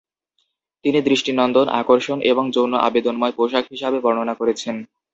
তিনি 0.85 0.99
দৃষ্টিনন্দন, 1.01 1.67
আকর্ষক 1.79 2.19
এবং 2.31 2.43
যৌন 2.51 2.73
আবেদনময় 2.87 3.35
পোশাক 3.37 3.65
হিসাবে 3.71 3.97
বর্ণনা 3.99 4.33
করেছেন। 4.35 4.75